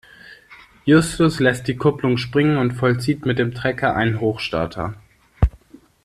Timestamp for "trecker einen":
3.53-4.19